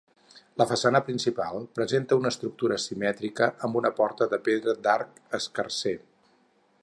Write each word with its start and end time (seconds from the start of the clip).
La 0.59 0.65
façana 0.69 1.01
principal 1.09 1.59
presenta 1.79 2.17
una 2.21 2.31
estructura 2.35 2.79
simètrica, 2.87 3.51
amb 3.67 3.79
una 3.83 3.93
porta 4.01 4.29
de 4.33 4.39
pedra 4.49 4.77
d'arc 4.89 5.19
escarser. 5.41 5.97